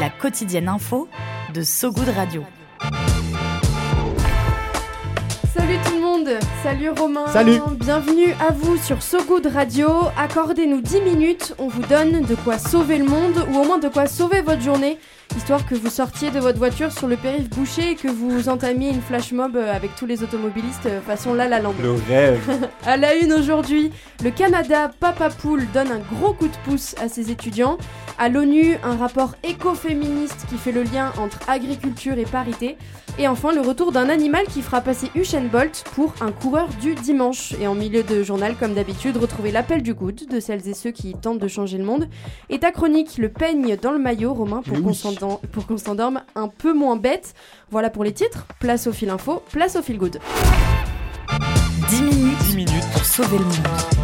La 0.00 0.10
quotidienne 0.10 0.68
info 0.68 1.08
de 1.52 1.62
So 1.62 1.92
Good 1.92 2.08
Radio. 2.16 2.42
Salut 5.54 5.76
tout 5.86 5.94
le 5.94 6.00
monde, 6.00 6.28
salut 6.64 6.90
Romain. 6.90 7.28
Salut. 7.28 7.60
Bienvenue 7.78 8.32
à 8.40 8.52
vous 8.52 8.76
sur 8.76 9.02
So 9.02 9.22
Good 9.24 9.46
Radio. 9.46 9.88
Accordez-nous 10.18 10.80
10 10.80 11.00
minutes, 11.02 11.54
on 11.58 11.68
vous 11.68 11.82
donne 11.82 12.22
de 12.22 12.34
quoi 12.34 12.58
sauver 12.58 12.98
le 12.98 13.04
monde 13.04 13.46
ou 13.52 13.58
au 13.58 13.64
moins 13.64 13.78
de 13.78 13.88
quoi 13.88 14.06
sauver 14.06 14.42
votre 14.42 14.62
journée 14.62 14.98
histoire 15.36 15.66
que 15.66 15.74
vous 15.74 15.90
sortiez 15.90 16.30
de 16.30 16.38
votre 16.38 16.58
voiture 16.58 16.92
sur 16.92 17.08
le 17.08 17.16
périph' 17.16 17.48
bouché 17.50 17.92
et 17.92 17.94
que 17.96 18.08
vous 18.08 18.48
entamiez 18.48 18.90
une 18.90 19.02
flash 19.02 19.32
mob 19.32 19.56
euh, 19.56 19.74
avec 19.74 19.94
tous 19.96 20.06
les 20.06 20.22
automobilistes 20.22 20.86
euh, 20.86 21.00
façon 21.00 21.34
La 21.34 21.48
La 21.48 21.60
Land. 21.60 21.74
Le 21.82 21.92
rêve. 21.92 22.68
à 22.86 22.96
la 22.96 23.14
une 23.14 23.32
aujourd'hui, 23.32 23.90
le 24.22 24.30
Canada 24.30 24.90
Papa 25.00 25.30
Poule 25.30 25.66
donne 25.72 25.90
un 25.90 25.98
gros 25.98 26.32
coup 26.32 26.46
de 26.46 26.56
pouce 26.64 26.94
à 27.02 27.08
ses 27.08 27.30
étudiants. 27.30 27.78
À 28.16 28.28
l'ONU, 28.28 28.76
un 28.84 28.96
rapport 28.96 29.34
écoféministe 29.42 30.46
qui 30.48 30.56
fait 30.56 30.70
le 30.70 30.84
lien 30.84 31.12
entre 31.18 31.40
agriculture 31.48 32.16
et 32.16 32.24
parité. 32.24 32.76
Et 33.18 33.26
enfin, 33.26 33.52
le 33.52 33.60
retour 33.60 33.90
d'un 33.90 34.08
animal 34.08 34.46
qui 34.46 34.62
fera 34.62 34.80
passer 34.80 35.10
Usain 35.16 35.42
Bolt 35.42 35.84
pour 35.94 36.14
un 36.20 36.30
coureur 36.30 36.68
du 36.80 36.94
dimanche. 36.94 37.54
Et 37.60 37.66
en 37.66 37.74
milieu 37.74 38.04
de 38.04 38.22
journal, 38.22 38.54
comme 38.56 38.74
d'habitude, 38.74 39.16
retrouver 39.16 39.50
l'appel 39.50 39.82
du 39.82 39.94
good 39.94 40.28
de 40.28 40.40
celles 40.40 40.68
et 40.68 40.74
ceux 40.74 40.92
qui 40.92 41.14
tentent 41.14 41.40
de 41.40 41.48
changer 41.48 41.76
le 41.78 41.84
monde. 41.84 42.08
Et 42.50 42.60
ta 42.60 42.70
chronique, 42.70 43.18
le 43.18 43.28
peigne 43.28 43.76
dans 43.76 43.92
le 43.92 43.98
maillot, 43.98 44.32
Romain, 44.32 44.62
pour 44.62 45.66
qu'on 45.66 45.78
s'endorme 45.78 46.22
un 46.36 46.48
peu 46.48 46.72
moins 46.72 46.96
bête. 46.96 47.34
Voilà 47.70 47.90
pour 47.90 48.04
les 48.04 48.12
titres. 48.12 48.46
Place 48.60 48.86
au 48.86 48.92
fil 48.92 49.10
info, 49.10 49.42
place 49.50 49.74
au 49.74 49.82
fil 49.82 49.98
good. 49.98 50.20
10 51.88 52.02
minutes, 52.02 52.38
10 52.48 52.56
minutes 52.56 52.90
pour 52.92 53.04
sauver 53.04 53.38
le 53.38 53.44
monde. 53.44 54.03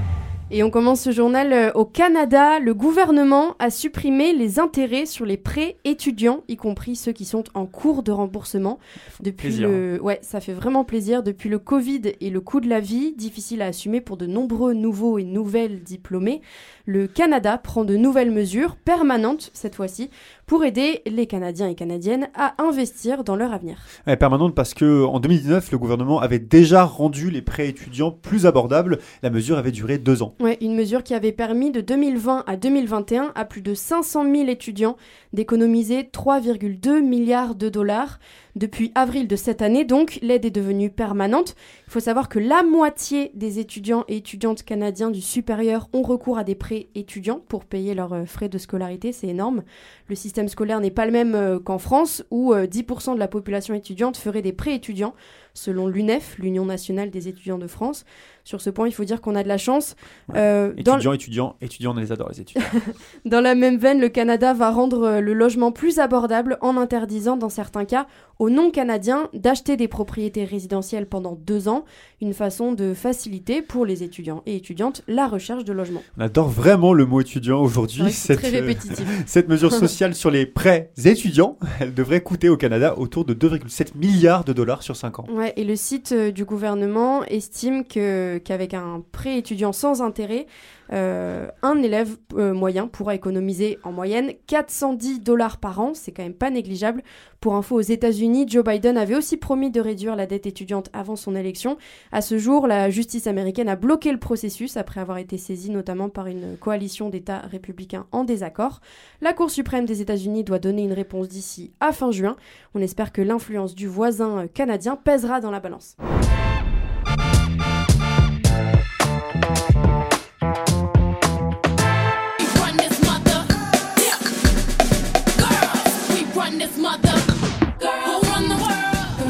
et 0.53 0.63
on 0.63 0.69
commence 0.69 1.01
ce 1.01 1.11
journal 1.11 1.53
euh, 1.53 1.71
au 1.75 1.85
Canada. 1.85 2.59
Le 2.59 2.73
gouvernement 2.73 3.55
a 3.59 3.69
supprimé 3.69 4.33
les 4.33 4.59
intérêts 4.59 5.05
sur 5.05 5.25
les 5.25 5.37
prêts 5.37 5.77
étudiants, 5.85 6.43
y 6.49 6.57
compris 6.57 6.97
ceux 6.97 7.13
qui 7.13 7.23
sont 7.23 7.45
en 7.53 7.65
cours 7.65 8.03
de 8.03 8.11
remboursement. 8.11 8.77
Depuis 9.21 9.47
plaisir. 9.47 9.69
le, 9.69 9.99
ouais, 10.01 10.19
ça 10.21 10.41
fait 10.41 10.53
vraiment 10.53 10.83
plaisir. 10.83 11.23
Depuis 11.23 11.47
le 11.47 11.57
Covid 11.57 12.01
et 12.19 12.29
le 12.29 12.41
coût 12.41 12.59
de 12.59 12.67
la 12.67 12.81
vie, 12.81 13.13
difficile 13.13 13.61
à 13.61 13.67
assumer 13.67 14.01
pour 14.01 14.17
de 14.17 14.25
nombreux 14.25 14.73
nouveaux 14.73 15.17
et 15.17 15.23
nouvelles 15.23 15.83
diplômés, 15.83 16.41
le 16.85 17.07
Canada 17.07 17.57
prend 17.57 17.85
de 17.85 17.95
nouvelles 17.95 18.31
mesures 18.31 18.75
permanentes 18.75 19.51
cette 19.53 19.75
fois-ci 19.75 20.09
pour 20.45 20.65
aider 20.65 21.01
les 21.05 21.27
Canadiens 21.27 21.69
et 21.69 21.75
Canadiennes 21.75 22.27
à 22.35 22.61
investir 22.61 23.23
dans 23.23 23.37
leur 23.37 23.53
avenir. 23.53 23.77
Ouais, 24.05 24.17
permanente 24.17 24.53
parce 24.53 24.73
que 24.73 25.05
en 25.05 25.21
2019, 25.21 25.71
le 25.71 25.77
gouvernement 25.77 26.19
avait 26.19 26.39
déjà 26.39 26.83
rendu 26.83 27.29
les 27.29 27.41
prêts 27.41 27.69
étudiants 27.69 28.11
plus 28.11 28.45
abordables. 28.45 28.99
La 29.23 29.29
mesure 29.29 29.57
avait 29.57 29.71
duré 29.71 29.97
deux 29.97 30.21
ans. 30.23 30.35
Ouais, 30.41 30.57
une 30.59 30.73
mesure 30.73 31.03
qui 31.03 31.13
avait 31.13 31.31
permis 31.31 31.69
de 31.69 31.81
2020 31.81 32.45
à 32.47 32.55
2021 32.55 33.31
à 33.35 33.45
plus 33.45 33.61
de 33.61 33.75
500 33.75 34.23
000 34.23 34.49
étudiants 34.49 34.97
d'économiser 35.33 36.01
3,2 36.01 36.99
milliards 36.99 37.53
de 37.53 37.69
dollars. 37.69 38.19
Depuis 38.55 38.91
avril 38.95 39.27
de 39.27 39.35
cette 39.35 39.61
année, 39.61 39.85
donc, 39.85 40.19
l'aide 40.21 40.45
est 40.45 40.51
devenue 40.51 40.89
permanente. 40.89 41.55
Il 41.87 41.91
faut 41.91 41.99
savoir 41.99 42.29
que 42.29 42.39
la 42.39 42.63
moitié 42.63 43.31
des 43.33 43.59
étudiants 43.59 44.03
et 44.07 44.17
étudiantes 44.17 44.63
canadiens 44.63 45.09
du 45.09 45.21
supérieur 45.21 45.89
ont 45.93 46.01
recours 46.01 46.37
à 46.37 46.43
des 46.43 46.55
prêts 46.55 46.87
étudiants 46.95 47.41
pour 47.47 47.65
payer 47.65 47.93
leurs 47.93 48.13
euh, 48.13 48.25
frais 48.25 48.49
de 48.49 48.57
scolarité. 48.57 49.11
C'est 49.11 49.27
énorme. 49.27 49.63
Le 50.07 50.15
système 50.15 50.49
scolaire 50.49 50.79
n'est 50.79 50.91
pas 50.91 51.05
le 51.05 51.11
même 51.11 51.35
euh, 51.35 51.59
qu'en 51.59 51.77
France, 51.77 52.23
où 52.31 52.53
10% 52.53 53.15
de 53.15 53.19
la 53.19 53.27
population 53.27 53.73
étudiante 53.73 54.17
ferait 54.17 54.41
des 54.41 54.53
prêts 54.53 54.75
étudiants, 54.75 55.13
selon 55.53 55.87
l'UNEF, 55.87 56.37
l'Union 56.37 56.65
nationale 56.65 57.09
des 57.09 57.27
étudiants 57.27 57.57
de 57.57 57.67
France. 57.67 58.05
Sur 58.43 58.61
ce 58.61 58.69
point, 58.69 58.87
il 58.87 58.91
faut 58.91 59.03
dire 59.03 59.21
qu'on 59.21 59.35
a 59.35 59.43
de 59.43 59.47
la 59.47 59.57
chance. 59.57 59.95
Ouais. 60.29 60.39
Euh, 60.39 60.73
dans 60.83 60.95
étudiants, 60.95 61.13
étudiants, 61.13 61.55
étudiants, 61.61 61.91
on 61.91 61.99
les 61.99 62.11
adore, 62.11 62.29
les 62.29 62.41
étudiants. 62.41 62.67
dans 63.25 63.41
la 63.41 63.55
même 63.55 63.77
veine, 63.77 63.99
le 63.99 64.09
Canada 64.09 64.53
va 64.53 64.71
rendre 64.71 65.03
euh, 65.03 65.21
le 65.21 65.33
logement 65.33 65.71
plus 65.71 65.99
abordable 65.99 66.57
en 66.61 66.77
interdisant, 66.77 67.37
dans 67.37 67.49
certains 67.49 67.85
cas, 67.85 68.07
aux 68.41 68.49
non-canadiens 68.49 69.29
d'acheter 69.33 69.77
des 69.77 69.87
propriétés 69.87 70.45
résidentielles 70.45 71.05
pendant 71.05 71.35
deux 71.35 71.67
ans, 71.67 71.85
une 72.21 72.33
façon 72.33 72.71
de 72.71 72.95
faciliter 72.95 73.61
pour 73.61 73.85
les 73.85 74.01
étudiants 74.01 74.41
et 74.47 74.55
étudiantes 74.55 75.03
la 75.07 75.27
recherche 75.27 75.63
de 75.63 75.71
logement. 75.71 76.01
On 76.17 76.21
adore 76.21 76.49
vraiment 76.49 76.91
le 76.93 77.05
mot 77.05 77.21
étudiant 77.21 77.61
aujourd'hui. 77.61 78.11
C'est 78.11 78.37
très 78.37 78.49
répétitif. 78.49 78.99
Euh, 79.07 79.21
cette 79.27 79.47
mesure 79.47 79.71
sociale 79.71 80.15
sur 80.15 80.31
les 80.31 80.47
prêts 80.47 80.89
étudiants, 81.05 81.55
elle 81.79 81.93
devrait 81.93 82.21
coûter 82.21 82.49
au 82.49 82.57
Canada 82.57 82.97
autour 82.97 83.25
de 83.25 83.35
2,7 83.35 83.95
milliards 83.95 84.43
de 84.43 84.53
dollars 84.53 84.81
sur 84.81 84.95
5 84.95 85.19
ans. 85.19 85.27
Ouais, 85.31 85.53
et 85.55 85.63
le 85.63 85.75
site 85.75 86.11
euh, 86.11 86.31
du 86.31 86.43
gouvernement 86.43 87.23
estime 87.25 87.85
que 87.85 88.39
qu'avec 88.39 88.73
un 88.73 89.03
prêt 89.11 89.37
étudiant 89.37 89.71
sans 89.71 90.01
intérêt, 90.01 90.47
un 90.91 91.81
élève 91.81 92.17
euh, 92.35 92.53
moyen 92.53 92.87
pourra 92.87 93.15
économiser 93.15 93.79
en 93.83 93.91
moyenne 93.91 94.33
410 94.47 95.21
dollars 95.21 95.57
par 95.57 95.79
an, 95.79 95.93
c'est 95.93 96.11
quand 96.11 96.23
même 96.23 96.33
pas 96.33 96.49
négligeable. 96.49 97.03
Pour 97.39 97.55
info, 97.55 97.75
aux 97.75 97.81
États-Unis, 97.81 98.45
Joe 98.47 98.63
Biden 98.63 98.97
avait 98.97 99.15
aussi 99.15 99.37
promis 99.37 99.71
de 99.71 99.81
réduire 99.81 100.15
la 100.15 100.27
dette 100.27 100.45
étudiante 100.45 100.89
avant 100.93 101.15
son 101.15 101.35
élection. 101.35 101.77
À 102.11 102.21
ce 102.21 102.37
jour, 102.37 102.67
la 102.67 102.89
justice 102.89 103.25
américaine 103.25 103.69
a 103.69 103.75
bloqué 103.75 104.11
le 104.11 104.19
processus 104.19 104.77
après 104.77 105.01
avoir 105.01 105.17
été 105.17 105.37
saisie 105.37 105.71
notamment 105.71 106.09
par 106.09 106.27
une 106.27 106.57
coalition 106.57 107.09
d'États 107.09 107.39
républicains 107.39 108.05
en 108.11 108.23
désaccord. 108.23 108.81
La 109.21 109.33
Cour 109.33 109.49
suprême 109.49 109.85
des 109.85 110.01
États-Unis 110.01 110.43
doit 110.43 110.59
donner 110.59 110.83
une 110.83 110.93
réponse 110.93 111.27
d'ici 111.27 111.71
à 111.79 111.91
fin 111.93 112.11
juin. 112.11 112.35
On 112.75 112.81
espère 112.81 113.11
que 113.11 113.21
l'influence 113.21 113.75
du 113.75 113.87
voisin 113.87 114.47
canadien 114.47 114.95
pèsera 114.95 115.41
dans 115.41 115.51
la 115.51 115.59
balance. 115.59 115.95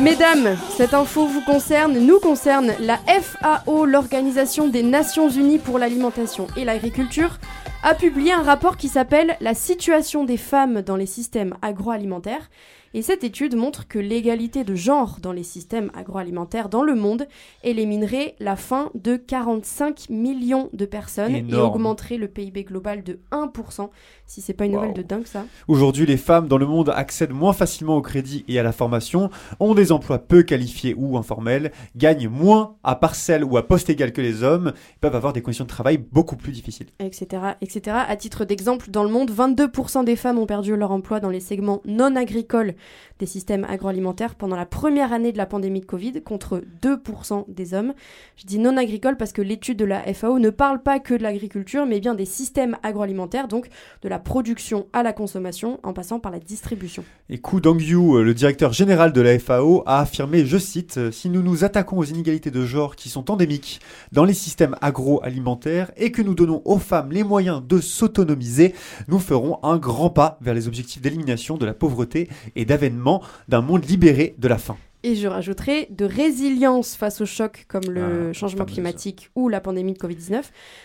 Mesdames, 0.01 0.57
cette 0.75 0.95
info 0.95 1.27
vous 1.27 1.41
concerne, 1.41 1.99
nous 1.99 2.19
concerne. 2.19 2.71
La 2.79 2.97
FAO, 2.97 3.85
l'Organisation 3.85 4.67
des 4.67 4.81
Nations 4.81 5.29
Unies 5.29 5.59
pour 5.59 5.77
l'alimentation 5.77 6.47
et 6.57 6.65
l'agriculture, 6.65 7.37
a 7.83 7.93
publié 7.93 8.31
un 8.31 8.41
rapport 8.41 8.77
qui 8.77 8.87
s'appelle 8.87 9.37
La 9.41 9.53
situation 9.53 10.23
des 10.23 10.37
femmes 10.37 10.81
dans 10.81 10.95
les 10.95 11.05
systèmes 11.05 11.53
agroalimentaires. 11.61 12.49
Et 12.93 13.01
cette 13.01 13.23
étude 13.23 13.55
montre 13.55 13.87
que 13.87 13.99
l'égalité 13.99 14.63
de 14.63 14.75
genre 14.75 15.19
dans 15.21 15.31
les 15.31 15.43
systèmes 15.43 15.91
agroalimentaires 15.93 16.67
dans 16.67 16.81
le 16.83 16.93
monde 16.95 17.25
éliminerait 17.63 18.35
la 18.39 18.55
faim 18.55 18.89
de 18.95 19.15
45 19.15 20.09
millions 20.09 20.69
de 20.73 20.85
personnes 20.85 21.35
Énorme. 21.35 21.53
et 21.53 21.67
augmenterait 21.75 22.17
le 22.17 22.27
PIB 22.27 22.63
global 22.65 23.03
de 23.03 23.19
1%. 23.31 23.89
Si 24.25 24.41
c'est 24.41 24.53
pas 24.53 24.65
une 24.65 24.71
Wow. 24.75 24.81
nouvelle 24.81 24.93
de 24.95 25.01
dingue 25.03 25.25
ça. 25.25 25.45
Aujourd'hui, 25.67 26.05
les 26.05 26.17
femmes 26.17 26.47
dans 26.47 26.57
le 26.57 26.65
monde 26.65 26.89
accèdent 26.95 27.31
moins 27.31 27.53
facilement 27.53 27.95
au 27.97 28.01
crédit 28.01 28.43
et 28.47 28.59
à 28.59 28.63
la 28.63 28.71
formation, 28.71 29.29
ont 29.59 29.73
des 29.73 29.91
emplois 29.91 30.19
peu 30.19 30.43
qualifiés 30.43 30.93
ou 30.97 31.17
informels, 31.17 31.71
gagnent 31.95 32.27
moins 32.29 32.75
à 32.83 32.95
parcelle 32.95 33.43
ou 33.43 33.57
à 33.57 33.67
poste 33.67 33.89
égal 33.89 34.11
que 34.13 34.21
les 34.21 34.43
hommes, 34.43 34.73
peuvent 35.01 35.15
avoir 35.15 35.33
des 35.33 35.41
conditions 35.41 35.65
de 35.65 35.69
travail 35.69 35.97
beaucoup 35.97 36.35
plus 36.35 36.51
difficiles. 36.51 36.87
etc., 36.99 37.41
etc. 37.61 37.97
À 38.07 38.15
titre 38.15 38.45
d'exemple, 38.45 38.89
dans 38.91 39.03
le 39.03 39.09
monde, 39.09 39.31
22% 39.31 40.03
des 40.03 40.15
femmes 40.15 40.37
ont 40.39 40.45
perdu 40.45 40.75
leur 40.75 40.91
emploi 40.91 41.19
dans 41.19 41.29
les 41.29 41.39
segments 41.39 41.81
non 41.85 42.15
agricoles 42.15 42.73
des 43.19 43.25
systèmes 43.25 43.65
agroalimentaires 43.69 44.35
pendant 44.35 44.55
la 44.55 44.65
première 44.65 45.13
année 45.13 45.31
de 45.31 45.37
la 45.37 45.45
pandémie 45.45 45.81
de 45.81 45.85
Covid, 45.85 46.21
contre 46.23 46.63
2% 46.81 47.45
des 47.47 47.73
hommes. 47.73 47.93
Je 48.35 48.45
dis 48.45 48.59
non 48.59 48.77
agricole 48.77 49.17
parce 49.17 49.31
que 49.31 49.41
l'étude 49.41 49.77
de 49.77 49.85
la 49.85 50.01
FAO 50.13 50.39
ne 50.39 50.49
parle 50.49 50.81
pas 50.81 50.99
que 50.99 51.13
de 51.13 51.23
l'agriculture, 51.23 51.85
mais 51.85 51.99
bien 51.99 52.15
des 52.15 52.25
systèmes 52.25 52.77
agroalimentaires, 52.83 53.47
donc 53.47 53.69
de 54.01 54.09
la 54.09 54.19
production 54.19 54.87
à 54.93 55.03
la 55.03 55.13
consommation, 55.13 55.79
en 55.83 55.93
passant 55.93 56.19
par 56.19 56.31
la 56.31 56.39
distribution. 56.39 57.03
Et 57.29 57.39
Ku 57.39 57.61
Dong-yu, 57.61 57.95
euh, 57.95 58.23
le 58.23 58.33
directeur 58.33 58.73
général 58.73 59.13
de 59.13 59.21
la 59.21 59.37
FAO, 59.37 59.83
a 59.85 59.99
affirmé, 59.99 60.45
je 60.45 60.57
cite, 60.57 60.97
euh, 60.97 61.11
Si 61.11 61.29
nous 61.29 61.41
nous 61.41 61.63
attaquons 61.63 61.97
aux 61.97 62.03
inégalités 62.03 62.51
de 62.51 62.65
genre 62.65 62.95
qui 62.95 63.09
sont 63.09 63.31
endémiques 63.31 63.81
dans 64.11 64.25
les 64.25 64.33
systèmes 64.33 64.75
agroalimentaires 64.81 65.91
et 65.97 66.11
que 66.11 66.21
nous 66.21 66.33
donnons 66.33 66.61
aux 66.65 66.79
femmes 66.79 67.11
les 67.11 67.23
moyens 67.23 67.61
de 67.65 67.79
s'autonomiser, 67.79 68.73
nous 69.07 69.19
ferons 69.19 69.59
un 69.63 69.77
grand 69.77 70.09
pas 70.09 70.37
vers 70.41 70.53
les 70.53 70.67
objectifs 70.67 71.01
d'élimination 71.01 71.57
de 71.57 71.65
la 71.65 71.73
pauvreté 71.73 72.29
et 72.55 72.65
d'avènement 72.71 73.21
d'un 73.49 73.59
monde 73.59 73.83
libéré 73.83 74.33
de 74.37 74.47
la 74.47 74.57
faim. 74.57 74.77
Et 75.03 75.15
je 75.15 75.27
rajouterai 75.27 75.87
de 75.89 76.05
résilience 76.05 76.95
face 76.95 77.21
aux 77.21 77.25
chocs 77.25 77.65
comme 77.67 77.83
le 77.89 78.29
Ah, 78.29 78.33
changement 78.33 78.65
climatique 78.65 79.29
ou 79.35 79.49
la 79.49 79.59
pandémie 79.61 79.93
de 79.93 79.97
Covid-19, 79.97 80.43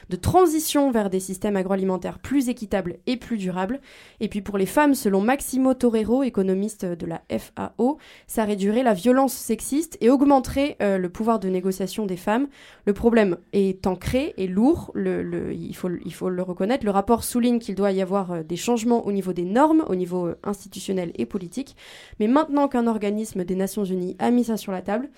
de 0.08 0.16
transition 0.16 0.90
vers 0.90 1.10
des 1.10 1.20
systèmes 1.20 1.56
agroalimentaires 1.56 2.18
plus 2.18 2.48
équitables 2.48 2.96
et 3.06 3.16
plus 3.16 3.36
durables. 3.36 3.80
Et 4.20 4.28
puis 4.28 4.40
pour 4.40 4.58
les 4.58 4.66
femmes, 4.66 4.94
selon 4.94 5.20
Maximo 5.20 5.74
Torero, 5.74 6.22
économiste 6.22 6.84
de 6.84 7.06
la 7.06 7.22
FAO, 7.30 7.98
ça 8.26 8.44
réduirait 8.44 8.82
la 8.82 8.94
violence 8.94 9.32
sexiste 9.34 9.98
et 10.00 10.10
augmenterait 10.10 10.76
euh, 10.82 10.98
le 10.98 11.08
pouvoir 11.08 11.38
de 11.38 11.48
négociation 11.48 12.06
des 12.06 12.16
femmes. 12.16 12.48
Le 12.84 12.92
problème 12.92 13.36
est 13.52 13.86
ancré 13.86 14.34
et 14.36 14.46
lourd, 14.46 14.90
le- 14.94 15.22
le- 15.22 15.52
il, 15.54 15.74
faut, 15.74 15.90
il 16.04 16.14
faut 16.14 16.28
le 16.30 16.42
reconnaître. 16.42 16.84
Le 16.84 16.90
rapport 16.90 17.24
souligne 17.24 17.58
qu'il 17.58 17.74
doit 17.74 17.92
y 17.92 18.00
avoir 18.02 18.32
euh, 18.32 18.42
des 18.42 18.56
changements 18.56 19.06
au 19.06 19.12
niveau 19.12 19.32
des 19.32 19.44
normes, 19.44 19.84
au 19.88 19.94
niveau 19.94 20.26
euh, 20.28 20.38
institutionnel 20.44 21.12
et 21.16 21.26
politique. 21.26 21.76
Mais 22.20 22.28
maintenant 22.28 22.68
qu'un 22.68 22.86
organisme 22.86 23.44
des 23.44 23.54
Nations 23.54 23.84
Unies 23.84 24.05
a 24.18 24.30
mis 24.30 24.44
ça 24.44 24.56
sur 24.56 24.70
la 24.70 24.82
table, 24.82 25.08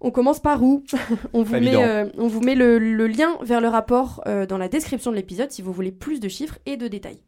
on 0.00 0.10
commence 0.10 0.40
par 0.40 0.62
où 0.64 0.82
on, 1.32 1.42
vous 1.44 1.52
Pas 1.52 1.60
met, 1.60 1.66
évident. 1.68 1.82
euh, 1.82 2.04
on 2.18 2.26
vous 2.26 2.40
met 2.40 2.56
le, 2.56 2.78
le 2.78 3.06
lien 3.06 3.36
vers 3.42 3.60
le 3.60 3.68
rapport 3.68 4.20
euh, 4.26 4.46
dans 4.46 4.58
la 4.58 4.68
description 4.68 5.12
de 5.12 5.16
l'épisode 5.16 5.52
si 5.52 5.62
vous 5.62 5.72
voulez 5.72 5.92
plus 5.92 6.18
de 6.18 6.28
chiffres 6.28 6.58
et 6.66 6.76
de 6.76 6.88
détails. 6.88 7.20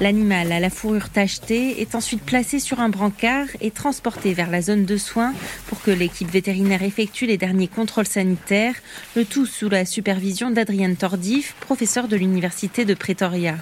L'animal 0.00 0.52
à 0.52 0.60
la 0.60 0.70
fourrure 0.70 1.08
tachetée 1.08 1.80
est 1.80 1.96
ensuite 1.96 2.22
placé 2.22 2.60
sur 2.60 2.78
un 2.78 2.88
brancard 2.88 3.48
et 3.60 3.72
transporté 3.72 4.32
vers 4.32 4.48
la 4.48 4.62
zone 4.62 4.84
de 4.84 4.96
soins 4.96 5.34
pour 5.66 5.82
que 5.82 5.90
l'équipe 5.90 6.30
vétérinaire 6.30 6.84
effectue 6.84 7.26
les 7.26 7.36
derniers 7.36 7.66
contrôles 7.66 8.06
sanitaires, 8.06 8.76
le 9.16 9.24
tout 9.24 9.44
sous 9.44 9.68
la 9.68 9.84
supervision 9.84 10.52
d'Adrienne 10.52 10.94
Tordif, 10.94 11.56
professeur 11.58 12.06
de 12.06 12.14
l'université 12.14 12.84
de 12.84 12.94
Pretoria. 12.94 13.56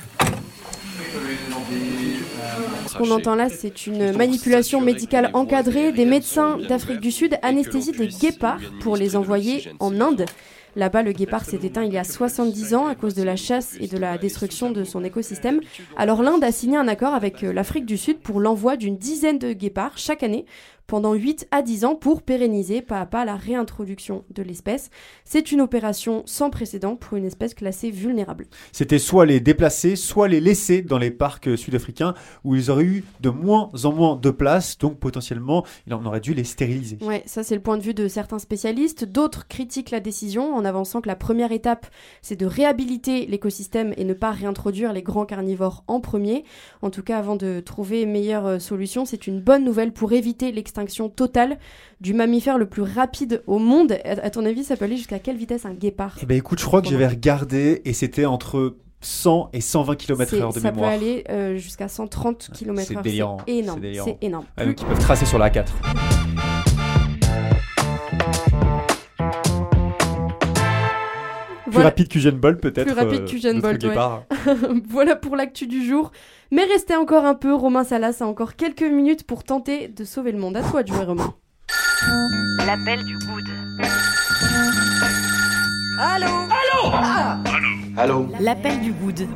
Ce 2.87 2.99
qu'on 2.99 3.11
entend 3.11 3.35
là, 3.35 3.49
c'est 3.49 3.87
une 3.87 4.13
manipulation 4.13 4.83
médicale 4.83 5.31
encadrée 5.33 5.91
des 5.93 6.05
médecins 6.05 6.59
d'Afrique 6.69 7.01
du 7.01 7.13
Sud 7.13 7.39
anesthésient 7.43 7.97
des 7.97 8.09
guépards 8.09 8.61
pour 8.81 8.97
les 8.97 9.17
envoyer 9.17 9.69
en 9.81 10.01
Inde. 10.03 10.27
Là-bas, 10.77 11.03
le 11.03 11.13
guépard 11.13 11.47
s'est 11.47 11.61
éteint 11.63 11.85
il 11.85 11.93
y 11.95 11.97
a 11.97 12.05
70 12.05 12.75
ans 12.75 12.87
à 12.87 12.95
cause 12.95 13.15
de 13.15 13.23
la 13.23 13.35
chasse 13.35 13.77
et 13.81 13.87
de 13.87 13.97
la 13.97 14.19
destruction 14.19 14.71
de 14.71 14.85
son 14.85 15.05
écosystème. 15.05 15.61
Alors 15.97 16.23
l'Inde 16.23 16.45
a 16.45 16.53
signé 16.53 16.77
un 16.77 16.87
accord 16.87 17.15
avec 17.15 17.43
euh, 17.43 17.53
l'Afrique 17.53 17.87
du 17.87 17.97
Sud 17.97 18.19
pour 18.19 18.41
l'envoi 18.41 18.77
d'une 18.77 18.99
dizaine 18.99 19.39
de 19.39 19.55
guépards 19.55 19.97
chaque 19.97 20.23
année 20.23 20.45
pendant 20.87 21.15
8 21.15 21.49
à 21.51 21.63
10 21.63 21.85
ans 21.85 21.95
pour 21.95 22.23
pérenniser 22.23 22.83
pas 22.83 23.01
à 23.01 23.07
pas 23.07 23.25
la 23.25 23.37
réintroduction 23.37 24.25
de 24.31 24.43
l'espèce. 24.43 24.91
C'est 25.25 25.53
une 25.53 25.61
opération 25.61 26.23
sans 26.27 26.51
précédent 26.51 26.97
pour 26.97 27.17
une 27.17 27.25
espèce 27.25 27.55
classée 27.55 27.91
vulnérable. 27.91 28.47
C'était 28.73 28.99
soit 28.99 29.27
les 29.27 29.41
déplacer, 29.41 29.97
soit 29.97 30.29
les 30.29 30.41
laisser 30.41 30.83
dans 30.83 30.99
les 30.99 31.11
parcs 31.11 31.57
sud-africains 31.59 32.15
où 32.45 32.55
ils 32.55 32.71
auraient 32.71 32.85
eu 32.85 33.05
de 33.21 33.31
moins 33.31 33.71
en 33.85 33.93
moins 33.93 34.17
de 34.17 34.31
place, 34.31 34.79
donc 34.79 34.99
potentiellement, 34.99 35.65
il 35.87 35.95
en 35.95 36.05
aurait 36.05 36.21
dû 36.21 36.35
les 36.35 36.45
stériliser. 36.45 36.99
Ouais, 37.03 37.23
ça 37.27 37.43
c'est 37.43 37.55
le 37.55 37.63
point 37.63 37.79
de 37.79 37.83
vue 37.83 37.95
de 37.95 38.09
certains 38.09 38.39
spécialistes. 38.39 39.05
D'autres 39.05 39.49
critiquent 39.49 39.91
la 39.91 40.01
décision 40.01 40.55
en 40.55 40.65
avançant 40.65 41.01
que 41.01 41.09
la 41.09 41.17
première 41.17 41.53
étape, 41.53 41.87
c'est 42.23 42.37
de 42.37 42.47
réhabiliter 42.47 43.27
l'écosystème 43.27 43.93
et 43.97 44.05
ne 44.05 44.15
pas 44.15 44.31
réintroduire 44.31 44.93
les 44.93 45.03
grands 45.03 45.27
carnivores 45.27 45.85
en 45.89 46.01
premier. 46.01 46.45
En 46.83 46.91
tout 46.91 47.03
cas, 47.03 47.19
avant 47.19 47.37
de 47.37 47.61
trouver 47.61 48.03
une 48.03 48.13
meilleure 48.13 48.47
euh, 48.47 48.59
solution, 48.59 49.05
c'est 49.05 49.27
une 49.27 49.41
bonne 49.41 49.65
nouvelle 49.65 49.93
pour 49.93 50.13
éviter 50.13 50.53
l'extinction 50.53 50.76
totale 51.09 51.59
du 52.01 52.15
mammifère 52.15 52.59
le 52.59 52.67
plus 52.67 52.83
rapide 52.83 53.43
au 53.47 53.59
monde. 53.59 53.93
À, 54.05 54.11
à 54.25 54.31
ton 54.31 54.45
avis, 54.45 54.65
ça 54.65 54.77
peut 54.77 54.85
aller 54.85 54.97
jusqu'à 54.97 55.19
quelle 55.19 55.37
vitesse 55.37 55.65
un 55.67 55.75
guépard 55.75 56.17
Eh 56.23 56.27
ben 56.27 56.37
écoute, 56.37 56.59
je 56.61 56.65
crois 56.65 56.83
que 56.83 56.89
j'avais 56.89 57.07
regardé 57.09 57.83
et 57.85 57.93
c'était 57.93 58.25
entre 58.27 58.77
100 59.01 59.51
et 59.53 59.61
120 59.61 59.95
km 59.97 60.31
C'est- 60.31 60.41
heure 60.41 60.53
de 60.53 60.59
Ça 60.61 60.71
mémoire. 60.73 60.91
peut 60.91 60.97
aller 60.97 61.25
euh, 61.31 61.57
jusqu'à 61.57 61.89
130 61.89 62.51
km/h. 62.55 62.95
c'est 62.97 63.03
délirant, 63.03 63.37
C'est 63.47 63.55
énorme. 63.55 63.81
c'est 64.05 64.19
énorme. 64.23 64.45
Ah, 64.57 64.65
donc 64.67 64.81
ils 64.81 64.87
peuvent 64.87 64.99
tracer 64.99 65.27
sur 65.27 65.39
la 65.39 65.51
4. 65.51 65.73
Plus 71.77 71.83
Voilà. 71.83 71.91
rapide 71.91 72.09
qu'Usain 72.09 72.33
Bolt 72.33 72.61
peut-être. 72.61 72.87
Plus 72.87 72.95
rapide 72.95 73.21
euh, 73.21 73.27
qu'Usain 73.27 73.59
Bolt, 73.59 73.85
ouais. 73.85 73.95
voilà 74.89 75.15
pour 75.15 75.37
l'actu 75.37 75.67
du 75.67 75.85
jour. 75.87 76.11
Mais 76.51 76.65
restez 76.65 76.97
encore 76.97 77.27
un 77.27 77.35
peu, 77.35 77.53
Romain 77.55 77.85
Salas 77.85 78.19
a 78.21 78.25
encore 78.25 78.57
quelques 78.57 78.81
minutes 78.83 79.25
pour 79.25 79.45
tenter 79.45 79.89
de 79.89 80.05
sauver 80.05 80.33
le 80.33 80.39
monde. 80.39 80.57
À 80.57 80.63
toi 80.63 80.83
de 80.83 80.89
jouer, 80.89 81.05
Romain. 81.05 81.35
L'appel 82.67 83.05
du 83.05 83.15
good. 83.19 83.45
Allô? 87.99 88.27
L'appel 88.41 88.81
du 88.81 88.93
good. 88.93 89.27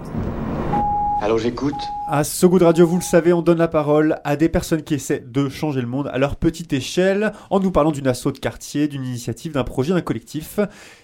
Allô, 1.22 1.36
j'écoute 1.36 1.74
À 2.08 2.24
So 2.24 2.48
Good 2.48 2.62
Radio, 2.62 2.86
vous 2.86 2.96
le 2.96 3.02
savez, 3.02 3.34
on 3.34 3.42
donne 3.42 3.58
la 3.58 3.68
parole 3.68 4.18
à 4.24 4.36
des 4.36 4.48
personnes 4.48 4.82
qui 4.82 4.94
essaient 4.94 5.22
de 5.26 5.50
changer 5.50 5.82
le 5.82 5.86
monde 5.86 6.08
à 6.10 6.16
leur 6.16 6.36
petite 6.36 6.72
échelle, 6.72 7.32
en 7.50 7.60
nous 7.60 7.70
parlant 7.70 7.92
d'une 7.92 8.08
asso 8.08 8.28
de 8.32 8.38
quartier, 8.38 8.88
d'une 8.88 9.04
initiative, 9.04 9.52
d'un 9.52 9.62
projet, 9.62 9.92
d'un 9.92 10.00
collectif. 10.00 10.60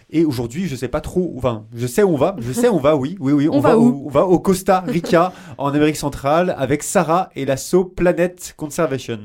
Et 0.09 0.25
aujourd'hui, 0.25 0.69
je 0.69 0.75
sais 0.75 0.89
pas 0.89 1.03
trop, 1.03 1.35
enfin, 1.37 1.67
je 1.75 1.87
sais 1.87 2.03
où 2.03 2.15
on 2.15 2.17
va, 2.17 2.35
je 2.39 2.51
sais 2.51 2.71
où 2.71 2.77
on 2.77 2.81
va, 2.81 2.97
oui, 2.97 3.19
oui, 3.21 3.33
oui, 3.33 3.49
On 3.53 3.61
va 3.61 3.79
où 3.79 4.05
on 4.07 4.09
va 4.09 4.25
au 4.25 4.39
Costa 4.39 4.81
Rica, 4.81 5.35
en 5.59 5.69
Amérique 5.69 5.97
centrale, 5.97 6.55
avec 6.57 6.83
Sarah 6.83 7.29
et 7.37 7.45
l'asso 7.45 7.85
Planet 7.95 8.55
Conservation. 8.57 9.19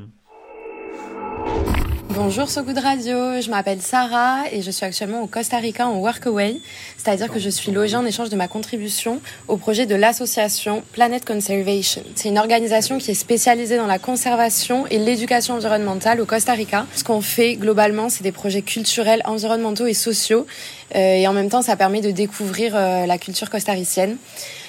Bonjour 2.14 2.50
So 2.50 2.62
Good 2.62 2.76
Radio, 2.76 3.40
je 3.40 3.48
m'appelle 3.48 3.80
Sarah 3.80 4.42
et 4.52 4.60
je 4.60 4.70
suis 4.70 4.84
actuellement 4.84 5.22
au 5.22 5.26
Costa 5.26 5.56
Rica 5.56 5.86
en 5.86 5.96
Workaway, 5.96 6.56
c'est-à-dire 6.98 7.32
que 7.32 7.38
je 7.38 7.48
suis 7.48 7.72
logée 7.72 7.96
en 7.96 8.04
échange 8.04 8.28
de 8.28 8.36
ma 8.36 8.48
contribution 8.48 9.20
au 9.48 9.56
projet 9.56 9.86
de 9.86 9.94
l'association 9.94 10.82
Planet 10.92 11.24
Conservation. 11.24 12.02
C'est 12.14 12.28
une 12.28 12.38
organisation 12.38 12.98
qui 12.98 13.12
est 13.12 13.14
spécialisée 13.14 13.78
dans 13.78 13.86
la 13.86 13.98
conservation 13.98 14.86
et 14.88 14.98
l'éducation 14.98 15.54
environnementale 15.54 16.20
au 16.20 16.26
Costa 16.26 16.52
Rica. 16.52 16.86
Ce 16.94 17.02
qu'on 17.02 17.22
fait 17.22 17.54
globalement, 17.54 18.10
c'est 18.10 18.22
des 18.22 18.32
projets 18.32 18.62
culturels, 18.62 19.22
environnementaux 19.24 19.86
et 19.86 19.94
sociaux 19.94 20.46
euh, 20.94 21.14
et 21.14 21.26
en 21.26 21.32
même 21.32 21.48
temps, 21.48 21.62
ça 21.62 21.76
permet 21.76 22.02
de 22.02 22.10
découvrir 22.10 22.76
euh, 22.76 23.06
la 23.06 23.16
culture 23.16 23.48
costaricienne. 23.48 24.18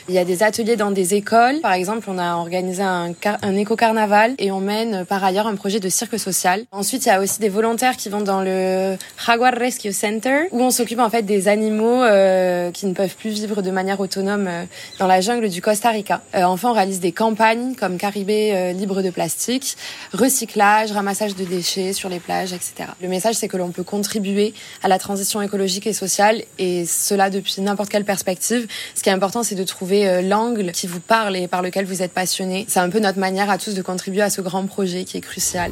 Il 0.09 0.15
y 0.15 0.17
a 0.17 0.25
des 0.25 0.43
ateliers 0.43 0.75
dans 0.75 0.91
des 0.91 1.13
écoles. 1.13 1.61
Par 1.61 1.73
exemple, 1.73 2.07
on 2.09 2.17
a 2.17 2.35
organisé 2.35 2.83
un, 2.83 3.13
car- 3.13 3.37
un 3.41 3.55
éco-carnaval 3.55 4.35
et 4.37 4.51
on 4.51 4.59
mène 4.59 4.95
euh, 4.95 5.05
par 5.05 5.23
ailleurs 5.23 5.47
un 5.47 5.55
projet 5.55 5.79
de 5.79 5.87
cirque 5.87 6.19
social. 6.19 6.65
Ensuite, 6.73 7.05
il 7.05 7.09
y 7.09 7.11
a 7.11 7.21
aussi 7.21 7.39
des 7.39 7.47
volontaires 7.47 7.95
qui 7.95 8.09
vont 8.09 8.19
dans 8.19 8.41
le 8.41 8.97
Jaguar 9.25 9.53
Rescue 9.53 9.93
Center 9.93 10.47
où 10.51 10.61
on 10.61 10.71
s'occupe 10.71 10.99
en 10.99 11.09
fait 11.09 11.21
des 11.21 11.47
animaux 11.47 12.03
euh, 12.03 12.69
qui 12.71 12.85
ne 12.85 12.93
peuvent 12.93 13.15
plus 13.15 13.29
vivre 13.29 13.61
de 13.61 13.71
manière 13.71 13.99
autonome 14.01 14.47
euh, 14.47 14.65
dans 14.99 15.07
la 15.07 15.21
jungle 15.21 15.47
du 15.47 15.61
Costa 15.61 15.89
Rica. 15.91 16.21
Enfin, 16.33 16.71
on 16.71 16.73
réalise 16.73 16.99
des 16.99 17.13
campagnes 17.13 17.75
comme 17.75 17.97
Caribé 17.97 18.73
libre 18.73 19.01
de 19.01 19.09
plastique, 19.09 19.77
recyclage, 20.13 20.91
ramassage 20.91 21.35
de 21.35 21.45
déchets 21.45 21.93
sur 21.93 22.09
les 22.09 22.19
plages, 22.19 22.51
etc. 22.51 22.89
Le 23.01 23.07
message, 23.07 23.35
c'est 23.35 23.47
que 23.47 23.57
l'on 23.57 23.69
peut 23.71 23.83
contribuer 23.83 24.53
à 24.83 24.87
la 24.87 24.99
transition 24.99 25.41
écologique 25.41 25.87
et 25.87 25.93
sociale 25.93 26.41
et 26.59 26.85
cela 26.85 27.29
depuis 27.29 27.61
n'importe 27.61 27.89
quelle 27.89 28.05
perspective. 28.05 28.67
Ce 28.95 29.01
qui 29.03 29.09
est 29.09 29.13
important, 29.13 29.43
c'est 29.43 29.55
de 29.55 29.63
trouver 29.63 29.92
euh, 29.93 30.21
l'angle 30.21 30.71
qui 30.71 30.87
vous 30.87 30.99
parle 30.99 31.37
et 31.37 31.47
par 31.47 31.61
lequel 31.61 31.85
vous 31.85 32.01
êtes 32.01 32.13
passionné. 32.13 32.65
C'est 32.67 32.79
un 32.79 32.89
peu 32.89 32.99
notre 32.99 33.19
manière 33.19 33.49
à 33.49 33.57
tous 33.57 33.75
de 33.75 33.81
contribuer 33.81 34.21
à 34.21 34.29
ce 34.29 34.41
grand 34.41 34.65
projet 34.65 35.03
qui 35.03 35.17
est 35.17 35.21
crucial. 35.21 35.71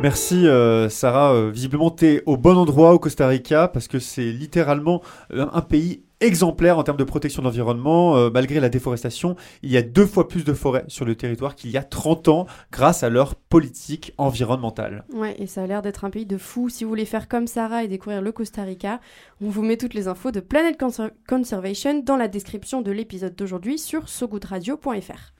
Merci 0.00 0.46
euh, 0.46 0.88
Sarah, 0.88 1.34
Euh, 1.34 1.50
visiblement 1.50 1.90
tu 1.90 2.06
es 2.06 2.22
au 2.24 2.36
bon 2.38 2.56
endroit 2.56 2.94
au 2.94 2.98
Costa 2.98 3.26
Rica 3.28 3.68
parce 3.68 3.86
que 3.86 3.98
c'est 3.98 4.32
littéralement 4.32 5.02
un 5.30 5.60
pays 5.60 6.02
exemplaire 6.20 6.78
en 6.78 6.82
termes 6.82 6.96
de 6.96 7.04
protection 7.04 7.42
de 7.42 7.46
l'environnement. 7.48 8.16
Euh, 8.16 8.30
malgré 8.32 8.60
la 8.60 8.68
déforestation, 8.68 9.36
il 9.62 9.70
y 9.70 9.76
a 9.76 9.82
deux 9.82 10.06
fois 10.06 10.28
plus 10.28 10.44
de 10.44 10.52
forêts 10.52 10.84
sur 10.88 11.04
le 11.04 11.14
territoire 11.14 11.54
qu'il 11.54 11.70
y 11.70 11.76
a 11.76 11.82
30 11.82 12.28
ans 12.28 12.46
grâce 12.72 13.02
à 13.02 13.08
leur 13.08 13.34
politique 13.34 14.12
environnementale. 14.18 15.04
Ouais, 15.12 15.34
et 15.38 15.46
ça 15.46 15.62
a 15.62 15.66
l'air 15.66 15.82
d'être 15.82 16.04
un 16.04 16.10
pays 16.10 16.26
de 16.26 16.36
fou. 16.38 16.68
Si 16.68 16.84
vous 16.84 16.90
voulez 16.90 17.04
faire 17.04 17.28
comme 17.28 17.46
Sarah 17.46 17.84
et 17.84 17.88
découvrir 17.88 18.22
le 18.22 18.32
Costa 18.32 18.62
Rica, 18.62 19.00
on 19.42 19.48
vous 19.48 19.62
met 19.62 19.76
toutes 19.76 19.94
les 19.94 20.08
infos 20.08 20.30
de 20.30 20.40
Planet 20.40 20.78
Conser- 20.78 21.10
Conservation 21.28 22.02
dans 22.04 22.16
la 22.16 22.28
description 22.28 22.82
de 22.82 22.90
l'épisode 22.92 23.34
d'aujourd'hui 23.34 23.78
sur 23.78 24.08
sogoodradio.fr. 24.08 25.32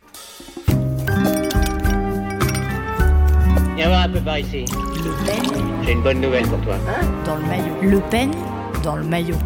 Viens 3.77 3.89
voir 3.89 4.03
un 4.03 4.09
peu 4.11 4.21
par 4.21 4.39
ici. 4.39 4.65
Le 4.67 5.27
Pen 5.27 5.65
J'ai 5.85 5.93
une 5.93 6.03
bonne 6.03 6.21
nouvelle 6.21 6.47
pour 6.47 6.61
toi. 6.61 6.77
dans 7.25 7.37
le 7.37 7.43
maillot. 7.47 7.75
Le 7.83 8.01
Pen 8.11 8.31
dans 8.83 8.97
le 8.97 9.05
maillot. 9.05 9.37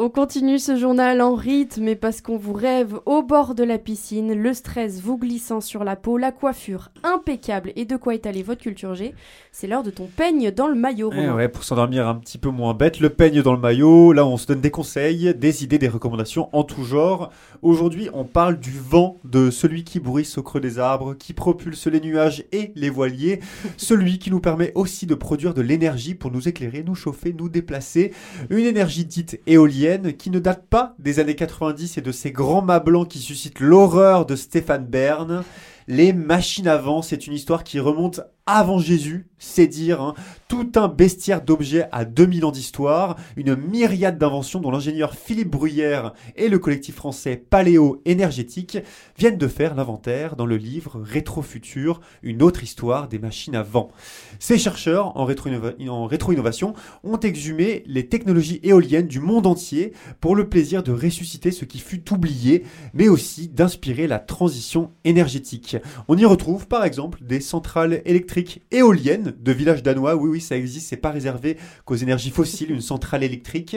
On 0.00 0.10
continue 0.10 0.60
ce 0.60 0.76
journal 0.76 1.20
en 1.20 1.34
rythme, 1.34 1.82
mais 1.82 1.96
parce 1.96 2.20
qu'on 2.20 2.36
vous 2.36 2.52
rêve 2.52 3.00
au 3.04 3.24
bord 3.24 3.56
de 3.56 3.64
la 3.64 3.78
piscine, 3.78 4.32
le 4.32 4.54
stress 4.54 5.00
vous 5.00 5.18
glissant 5.18 5.60
sur 5.60 5.82
la 5.82 5.96
peau, 5.96 6.18
la 6.18 6.30
coiffure 6.30 6.90
impeccable 7.02 7.72
et 7.74 7.84
de 7.84 7.96
quoi 7.96 8.14
étaler 8.14 8.44
votre 8.44 8.60
culture 8.60 8.94
G. 8.94 9.12
C'est 9.50 9.66
l'heure 9.66 9.82
de 9.82 9.90
ton 9.90 10.06
peigne 10.06 10.52
dans 10.52 10.68
le 10.68 10.76
maillot, 10.76 11.10
Eh 11.12 11.30
ouais, 11.30 11.48
pour 11.48 11.64
s'endormir 11.64 12.06
un 12.06 12.14
petit 12.14 12.38
peu 12.38 12.48
moins 12.48 12.74
bête, 12.74 13.00
le 13.00 13.10
peigne 13.10 13.42
dans 13.42 13.52
le 13.52 13.58
maillot. 13.58 14.12
Là, 14.12 14.24
on 14.24 14.36
se 14.36 14.46
donne 14.46 14.60
des 14.60 14.70
conseils, 14.70 15.34
des 15.34 15.64
idées, 15.64 15.78
des 15.78 15.88
recommandations 15.88 16.48
en 16.52 16.62
tout 16.62 16.84
genre. 16.84 17.32
Aujourd'hui, 17.62 18.08
on 18.14 18.22
parle 18.22 18.60
du 18.60 18.78
vent, 18.78 19.18
de 19.24 19.50
celui 19.50 19.82
qui 19.82 19.98
bruisse 19.98 20.38
au 20.38 20.44
creux 20.44 20.60
des 20.60 20.78
arbres, 20.78 21.14
qui 21.14 21.32
propulse 21.32 21.88
les 21.88 22.00
nuages 22.00 22.44
et 22.52 22.70
les 22.76 22.88
voiliers, 22.90 23.40
celui 23.76 24.20
qui 24.20 24.30
nous 24.30 24.38
permet 24.38 24.70
aussi 24.76 25.06
de 25.06 25.16
produire 25.16 25.54
de 25.54 25.62
l'énergie 25.62 26.14
pour 26.14 26.30
nous 26.30 26.46
éclairer, 26.46 26.84
nous 26.86 26.94
chauffer, 26.94 27.34
nous 27.36 27.48
déplacer. 27.48 28.12
Une 28.48 28.64
énergie 28.64 29.04
dite 29.04 29.40
éolienne 29.48 29.87
qui 30.18 30.30
ne 30.30 30.38
date 30.38 30.66
pas 30.68 30.94
des 30.98 31.20
années 31.20 31.34
90 31.34 31.98
et 31.98 32.00
de 32.00 32.12
ces 32.12 32.32
grands 32.32 32.62
mâts 32.62 32.80
blancs 32.80 33.08
qui 33.08 33.18
suscitent 33.18 33.60
l'horreur 33.60 34.26
de 34.26 34.36
Stéphane 34.36 34.86
Bern. 34.86 35.44
Les 35.90 36.12
machines 36.12 36.68
à 36.68 36.76
vent, 36.76 37.00
c'est 37.00 37.26
une 37.26 37.32
histoire 37.32 37.64
qui 37.64 37.80
remonte 37.80 38.20
avant 38.44 38.78
Jésus, 38.78 39.26
c'est 39.38 39.66
dire, 39.66 40.00
hein. 40.00 40.14
tout 40.48 40.72
un 40.76 40.88
bestiaire 40.88 41.42
d'objets 41.42 41.86
à 41.92 42.06
2000 42.06 42.46
ans 42.46 42.50
d'histoire, 42.50 43.16
une 43.36 43.54
myriade 43.54 44.16
d'inventions 44.16 44.58
dont 44.58 44.70
l'ingénieur 44.70 45.14
Philippe 45.14 45.50
Bruyère 45.50 46.14
et 46.34 46.48
le 46.48 46.58
collectif 46.58 46.94
français 46.94 47.36
Paléo 47.36 48.00
Énergétique 48.06 48.78
viennent 49.18 49.36
de 49.36 49.48
faire 49.48 49.74
l'inventaire 49.74 50.34
dans 50.34 50.46
le 50.46 50.56
livre 50.56 50.98
Rétro-Futur, 50.98 52.00
une 52.22 52.42
autre 52.42 52.62
histoire 52.62 53.08
des 53.08 53.18
machines 53.18 53.54
à 53.54 53.62
vent. 53.62 53.90
Ces 54.38 54.56
chercheurs 54.56 55.14
en 55.18 55.26
rétro-innova- 55.26 55.86
en 55.86 56.06
rétro-innovation 56.06 56.72
ont 57.04 57.20
exhumé 57.20 57.82
les 57.84 58.08
technologies 58.08 58.60
éoliennes 58.62 59.08
du 59.08 59.20
monde 59.20 59.46
entier 59.46 59.92
pour 60.20 60.34
le 60.34 60.48
plaisir 60.48 60.82
de 60.82 60.92
ressusciter 60.92 61.50
ce 61.50 61.66
qui 61.66 61.80
fut 61.80 62.10
oublié, 62.14 62.64
mais 62.94 63.08
aussi 63.08 63.48
d'inspirer 63.48 64.06
la 64.06 64.20
transition 64.20 64.90
énergétique. 65.04 65.76
On 66.08 66.16
y 66.16 66.24
retrouve 66.24 66.66
par 66.66 66.84
exemple 66.84 67.18
des 67.22 67.40
centrales 67.40 68.02
électriques 68.04 68.62
éoliennes 68.70 69.34
de 69.38 69.52
villages 69.52 69.82
danois. 69.82 70.16
Oui, 70.16 70.30
oui, 70.30 70.40
ça 70.40 70.56
existe, 70.56 70.88
c'est 70.88 70.96
pas 70.96 71.10
réservé 71.10 71.56
qu'aux 71.84 71.96
énergies 71.96 72.30
fossiles, 72.30 72.70
une 72.70 72.80
centrale 72.80 73.22
électrique. 73.22 73.76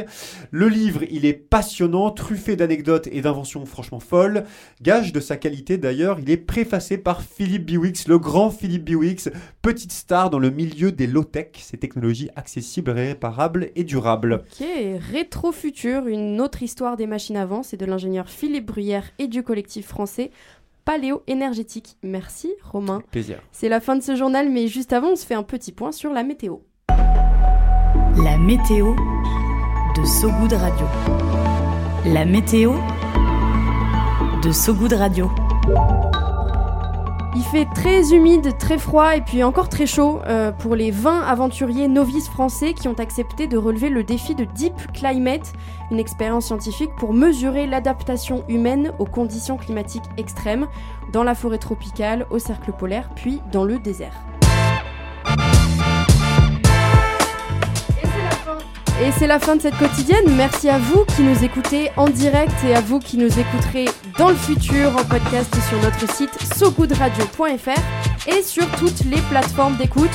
Le 0.51 0.67
livre, 0.67 1.01
il 1.09 1.25
est 1.25 1.33
passionnant, 1.33 2.11
truffé 2.11 2.55
d'anecdotes 2.55 3.07
et 3.11 3.21
d'inventions 3.21 3.65
franchement 3.65 3.99
folles. 3.99 4.45
Gage 4.81 5.13
de 5.13 5.19
sa 5.19 5.37
qualité 5.37 5.77
d'ailleurs, 5.77 6.19
il 6.19 6.29
est 6.29 6.37
préfacé 6.37 6.97
par 6.97 7.21
Philippe 7.21 7.65
Biwix, 7.65 8.07
le 8.07 8.19
grand 8.19 8.51
Philippe 8.51 8.85
Biwix, 8.85 9.29
petite 9.61 9.91
star 9.91 10.29
dans 10.29 10.39
le 10.39 10.49
milieu 10.49 10.91
des 10.91 11.07
low-tech, 11.07 11.49
ces 11.59 11.77
technologies 11.77 12.29
accessibles, 12.35 12.91
réparables 12.91 13.69
et 13.75 13.83
durables. 13.83 14.43
Ok, 14.59 14.67
Rétro 15.11 15.51
Futur, 15.51 16.07
une 16.07 16.41
autre 16.41 16.63
histoire 16.63 16.97
des 16.97 17.07
machines 17.07 17.37
à 17.37 17.45
vent, 17.45 17.63
c'est 17.63 17.77
de 17.77 17.85
l'ingénieur 17.85 18.29
Philippe 18.29 18.65
Bruyère 18.65 19.05
et 19.19 19.27
du 19.27 19.43
collectif 19.43 19.87
français 19.87 20.31
Paléo 20.85 21.23
Énergétique. 21.27 21.97
Merci 22.03 22.53
Romain. 22.63 23.01
Plaisir. 23.11 23.41
C'est 23.51 23.69
la 23.69 23.79
fin 23.79 23.95
de 23.95 24.01
ce 24.01 24.15
journal, 24.15 24.49
mais 24.49 24.67
juste 24.67 24.93
avant, 24.93 25.09
on 25.09 25.15
se 25.15 25.25
fait 25.25 25.35
un 25.35 25.43
petit 25.43 25.71
point 25.71 25.91
sur 25.91 26.11
la 26.11 26.23
météo. 26.23 26.57
La 28.17 28.37
météo 28.37 28.95
de 29.95 30.05
Sogoud 30.05 30.53
Radio. 30.53 30.85
La 32.05 32.25
météo 32.25 32.73
de 34.43 34.51
Sogoud 34.51 34.93
Radio. 34.93 35.29
Il 37.33 37.43
fait 37.43 37.65
très 37.73 38.13
humide, 38.13 38.57
très 38.57 38.77
froid 38.77 39.15
et 39.15 39.21
puis 39.21 39.41
encore 39.41 39.69
très 39.69 39.85
chaud 39.85 40.19
euh, 40.27 40.51
pour 40.51 40.75
les 40.75 40.91
20 40.91 41.21
aventuriers 41.21 41.87
novices 41.87 42.27
français 42.27 42.73
qui 42.73 42.89
ont 42.89 42.99
accepté 42.99 43.47
de 43.47 43.57
relever 43.57 43.89
le 43.89 44.03
défi 44.03 44.35
de 44.35 44.43
Deep 44.43 44.73
Climate, 44.93 45.53
une 45.91 45.99
expérience 45.99 46.47
scientifique 46.47 46.91
pour 46.97 47.13
mesurer 47.13 47.67
l'adaptation 47.67 48.43
humaine 48.49 48.91
aux 48.99 49.05
conditions 49.05 49.55
climatiques 49.55 50.03
extrêmes 50.17 50.67
dans 51.13 51.23
la 51.23 51.33
forêt 51.33 51.57
tropicale, 51.57 52.27
au 52.31 52.39
cercle 52.39 52.73
polaire, 52.73 53.09
puis 53.15 53.39
dans 53.53 53.63
le 53.63 53.79
désert. 53.79 54.13
Et 59.01 59.11
c'est 59.17 59.27
la 59.27 59.39
fin 59.39 59.55
de 59.55 59.61
cette 59.61 59.77
quotidienne. 59.77 60.25
Merci 60.35 60.69
à 60.69 60.77
vous 60.77 61.05
qui 61.15 61.23
nous 61.23 61.43
écoutez 61.45 61.89
en 61.95 62.07
direct 62.07 62.53
et 62.67 62.75
à 62.75 62.81
vous 62.81 62.99
qui 62.99 63.17
nous 63.17 63.39
écouterez 63.39 63.85
dans 64.21 64.29
le 64.29 64.35
futur 64.35 64.95
en 64.95 65.03
podcast 65.03 65.51
sur 65.67 65.81
notre 65.81 66.13
site 66.13 66.29
sogoodradio.fr 66.55 68.29
et 68.29 68.43
sur 68.43 68.69
toutes 68.77 69.03
les 69.05 69.19
plateformes 69.31 69.75
d'écoute. 69.77 70.11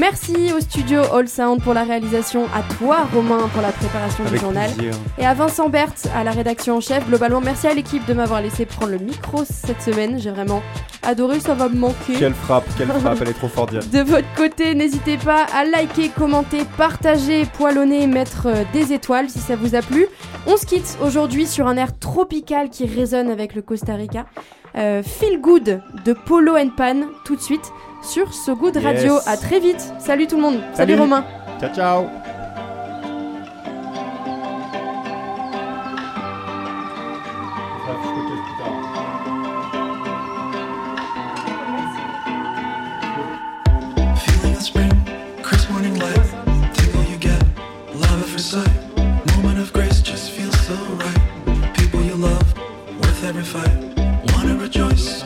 Merci 0.00 0.50
au 0.56 0.60
studio 0.60 1.02
All 1.12 1.28
Sound 1.28 1.62
pour 1.62 1.74
la 1.74 1.84
réalisation, 1.84 2.46
à 2.54 2.62
toi 2.78 3.06
Romain 3.12 3.50
pour 3.52 3.60
la 3.60 3.70
préparation 3.70 4.24
du 4.24 4.38
journal 4.38 4.72
plaisir. 4.72 4.94
et 5.18 5.26
à 5.26 5.34
Vincent 5.34 5.68
Berthe 5.68 6.08
à 6.16 6.24
la 6.24 6.30
rédaction 6.30 6.78
en 6.78 6.80
chef. 6.80 7.06
Globalement, 7.06 7.42
merci 7.42 7.66
à 7.66 7.74
l'équipe 7.74 8.06
de 8.06 8.14
m'avoir 8.14 8.40
laissé 8.40 8.64
prendre 8.64 8.92
le 8.92 8.98
micro 8.98 9.44
cette 9.44 9.82
semaine. 9.82 10.18
J'ai 10.18 10.30
vraiment 10.30 10.62
adoré, 11.02 11.38
ça 11.38 11.52
va 11.52 11.68
me 11.68 11.76
manquer. 11.76 12.14
Quelle 12.18 12.32
frappe, 12.32 12.64
quelle 12.78 12.88
frappe, 13.00 13.18
elle 13.20 13.28
est 13.28 13.34
trop 13.34 13.48
forte. 13.48 13.74
De 13.74 14.00
votre 14.00 14.32
côté, 14.36 14.74
n'hésitez 14.74 15.18
pas 15.18 15.44
à 15.54 15.66
liker, 15.66 16.08
commenter, 16.08 16.64
partager, 16.78 17.44
poilonner, 17.44 18.06
mettre 18.06 18.46
euh, 18.46 18.64
des 18.72 18.94
étoiles 18.94 19.28
si 19.28 19.38
ça 19.38 19.54
vous 19.54 19.74
a 19.74 19.82
plu. 19.82 20.06
On 20.46 20.56
se 20.56 20.64
quitte 20.64 20.96
aujourd'hui 21.02 21.46
sur 21.46 21.66
un 21.66 21.76
air 21.76 21.98
tropical 21.98 22.70
qui 22.70 22.86
résonne 22.86 23.28
avec 23.28 23.54
le 23.54 23.60
Costa 23.60 23.96
Rica. 23.96 24.24
Euh, 24.76 25.02
Feel 25.02 25.40
Good 25.40 25.82
de 26.06 26.12
Polo 26.12 26.56
and 26.56 26.70
Pan 26.76 27.02
tout 27.24 27.36
de 27.36 27.40
suite 27.40 27.72
sur 28.02 28.32
So 28.32 28.54
Good 28.56 28.76
Radio. 28.78 29.14
Yes. 29.14 29.28
À 29.28 29.36
très 29.36 29.60
vite. 29.60 29.92
Salut 29.98 30.26
tout 30.26 30.36
le 30.36 30.42
monde. 30.42 30.60
Salut, 30.74 30.92
Salut. 30.92 31.00
Romain. 31.00 31.24
Ciao, 31.60 31.74
ciao. 31.74 32.06
Feeling 44.24 44.54
of 44.56 44.62
spring, 44.62 44.90
crisp 45.42 45.70
morning 45.70 45.98
light, 45.98 46.24
tingle 46.74 47.04
you 47.04 47.18
get, 47.18 47.42
love 47.94 48.20
at 48.22 48.28
first 48.28 48.50
sight, 48.50 48.70
moment 49.36 49.58
of 49.58 49.72
grace 49.72 50.00
just 50.02 50.30
feels 50.30 50.58
so 50.66 50.74
right. 51.04 51.74
People 51.74 52.00
you 52.02 52.14
love, 52.14 52.46
worth 53.00 53.24
every 53.24 53.42
fight. 53.44 53.70
Wanna 54.34 54.56
rejoice, 54.56 55.24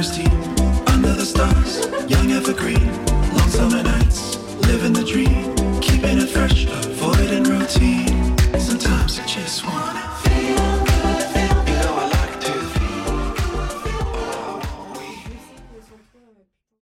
pristine. 0.00 0.30
Under 0.86 1.12
the 1.12 1.26
stars, 1.26 1.86
young 2.08 2.30
evergreen. 2.32 3.09